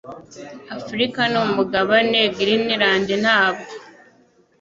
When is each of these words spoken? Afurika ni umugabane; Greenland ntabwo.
Afurika 0.77 1.19
ni 1.31 1.37
umugabane; 1.45 2.19
Greenland 2.37 3.07
ntabwo. 3.23 3.71